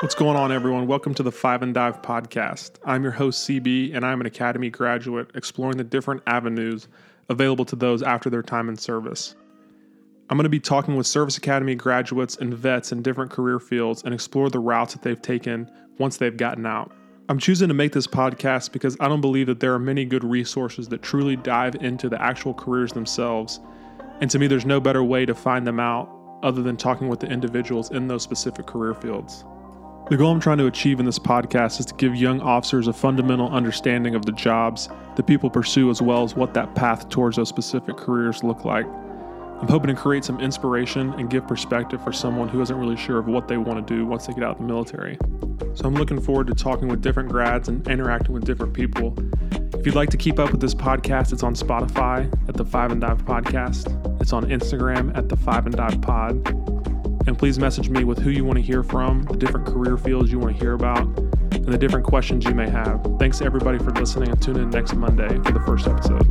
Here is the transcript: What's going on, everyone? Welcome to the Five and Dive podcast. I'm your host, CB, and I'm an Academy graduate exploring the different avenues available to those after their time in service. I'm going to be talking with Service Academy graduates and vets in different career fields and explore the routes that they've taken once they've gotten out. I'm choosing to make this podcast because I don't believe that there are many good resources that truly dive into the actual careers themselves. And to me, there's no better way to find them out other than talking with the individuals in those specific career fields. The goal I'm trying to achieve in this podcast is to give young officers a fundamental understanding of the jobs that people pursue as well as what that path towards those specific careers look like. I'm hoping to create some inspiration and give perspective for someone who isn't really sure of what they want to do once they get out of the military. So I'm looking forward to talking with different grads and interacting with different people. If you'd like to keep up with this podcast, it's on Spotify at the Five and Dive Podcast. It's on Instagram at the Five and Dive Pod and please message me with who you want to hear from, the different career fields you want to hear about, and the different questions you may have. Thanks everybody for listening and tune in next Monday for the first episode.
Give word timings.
What's 0.00 0.14
going 0.14 0.36
on, 0.36 0.52
everyone? 0.52 0.86
Welcome 0.86 1.14
to 1.14 1.22
the 1.22 1.32
Five 1.32 1.62
and 1.62 1.72
Dive 1.72 2.02
podcast. 2.02 2.72
I'm 2.84 3.02
your 3.02 3.12
host, 3.12 3.48
CB, 3.48 3.96
and 3.96 4.04
I'm 4.04 4.20
an 4.20 4.26
Academy 4.26 4.68
graduate 4.68 5.30
exploring 5.34 5.78
the 5.78 5.84
different 5.84 6.22
avenues 6.26 6.86
available 7.30 7.64
to 7.64 7.76
those 7.76 8.02
after 8.02 8.28
their 8.28 8.42
time 8.42 8.68
in 8.68 8.76
service. 8.76 9.36
I'm 10.28 10.36
going 10.36 10.44
to 10.44 10.50
be 10.50 10.60
talking 10.60 10.96
with 10.96 11.06
Service 11.06 11.38
Academy 11.38 11.74
graduates 11.74 12.36
and 12.36 12.52
vets 12.52 12.92
in 12.92 13.00
different 13.00 13.30
career 13.30 13.58
fields 13.58 14.02
and 14.02 14.12
explore 14.12 14.50
the 14.50 14.58
routes 14.58 14.92
that 14.92 15.00
they've 15.00 15.20
taken 15.20 15.70
once 15.96 16.18
they've 16.18 16.36
gotten 16.36 16.66
out. 16.66 16.92
I'm 17.30 17.38
choosing 17.38 17.68
to 17.68 17.74
make 17.74 17.92
this 17.92 18.06
podcast 18.06 18.72
because 18.72 18.98
I 19.00 19.08
don't 19.08 19.22
believe 19.22 19.46
that 19.46 19.60
there 19.60 19.72
are 19.72 19.78
many 19.78 20.04
good 20.04 20.24
resources 20.24 20.90
that 20.90 21.00
truly 21.00 21.36
dive 21.36 21.74
into 21.76 22.10
the 22.10 22.20
actual 22.20 22.52
careers 22.52 22.92
themselves. 22.92 23.60
And 24.20 24.30
to 24.30 24.38
me, 24.38 24.46
there's 24.46 24.66
no 24.66 24.78
better 24.78 25.02
way 25.02 25.24
to 25.24 25.34
find 25.34 25.66
them 25.66 25.80
out 25.80 26.10
other 26.42 26.60
than 26.60 26.76
talking 26.76 27.08
with 27.08 27.20
the 27.20 27.28
individuals 27.28 27.90
in 27.92 28.08
those 28.08 28.22
specific 28.22 28.66
career 28.66 28.92
fields. 28.92 29.46
The 30.08 30.16
goal 30.16 30.30
I'm 30.30 30.38
trying 30.38 30.58
to 30.58 30.66
achieve 30.66 31.00
in 31.00 31.06
this 31.06 31.18
podcast 31.18 31.80
is 31.80 31.86
to 31.86 31.94
give 31.94 32.14
young 32.14 32.40
officers 32.40 32.86
a 32.86 32.92
fundamental 32.92 33.50
understanding 33.50 34.14
of 34.14 34.24
the 34.24 34.30
jobs 34.30 34.88
that 35.16 35.26
people 35.26 35.50
pursue 35.50 35.90
as 35.90 36.00
well 36.00 36.22
as 36.22 36.36
what 36.36 36.54
that 36.54 36.76
path 36.76 37.08
towards 37.08 37.38
those 37.38 37.48
specific 37.48 37.96
careers 37.96 38.44
look 38.44 38.64
like. 38.64 38.86
I'm 38.86 39.66
hoping 39.66 39.88
to 39.88 40.00
create 40.00 40.24
some 40.24 40.38
inspiration 40.38 41.12
and 41.14 41.28
give 41.28 41.48
perspective 41.48 42.00
for 42.04 42.12
someone 42.12 42.48
who 42.48 42.60
isn't 42.60 42.78
really 42.78 42.96
sure 42.96 43.18
of 43.18 43.26
what 43.26 43.48
they 43.48 43.56
want 43.56 43.84
to 43.84 43.94
do 43.94 44.06
once 44.06 44.28
they 44.28 44.32
get 44.32 44.44
out 44.44 44.52
of 44.52 44.58
the 44.58 44.64
military. 44.64 45.18
So 45.74 45.86
I'm 45.86 45.94
looking 45.94 46.20
forward 46.20 46.46
to 46.46 46.54
talking 46.54 46.86
with 46.86 47.02
different 47.02 47.28
grads 47.28 47.68
and 47.68 47.84
interacting 47.88 48.32
with 48.32 48.44
different 48.44 48.74
people. 48.74 49.12
If 49.74 49.84
you'd 49.84 49.96
like 49.96 50.10
to 50.10 50.16
keep 50.16 50.38
up 50.38 50.52
with 50.52 50.60
this 50.60 50.74
podcast, 50.74 51.32
it's 51.32 51.42
on 51.42 51.56
Spotify 51.56 52.32
at 52.48 52.54
the 52.54 52.64
Five 52.64 52.92
and 52.92 53.00
Dive 53.00 53.24
Podcast. 53.24 53.90
It's 54.20 54.32
on 54.32 54.44
Instagram 54.50 55.16
at 55.18 55.28
the 55.28 55.36
Five 55.36 55.66
and 55.66 55.74
Dive 55.74 56.00
Pod 56.00 56.75
and 57.26 57.36
please 57.36 57.58
message 57.58 57.88
me 57.88 58.04
with 58.04 58.18
who 58.18 58.30
you 58.30 58.44
want 58.44 58.56
to 58.56 58.62
hear 58.62 58.84
from, 58.84 59.22
the 59.24 59.36
different 59.36 59.66
career 59.66 59.96
fields 59.96 60.30
you 60.30 60.38
want 60.38 60.56
to 60.56 60.62
hear 60.62 60.74
about, 60.74 61.06
and 61.52 61.66
the 61.66 61.78
different 61.78 62.06
questions 62.06 62.44
you 62.44 62.54
may 62.54 62.70
have. 62.70 63.04
Thanks 63.18 63.40
everybody 63.40 63.78
for 63.78 63.90
listening 63.90 64.28
and 64.28 64.40
tune 64.40 64.58
in 64.58 64.70
next 64.70 64.94
Monday 64.94 65.28
for 65.28 65.52
the 65.52 65.60
first 65.66 65.88
episode. 65.88 66.24